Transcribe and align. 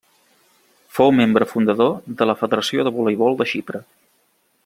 Fou 0.99 1.13
membre 1.17 1.49
fundador 1.51 1.93
de 2.21 2.29
la 2.31 2.37
Federació 2.41 2.87
de 2.89 2.95
Voleibol 2.97 3.39
de 3.43 3.49
Xipre. 3.53 3.83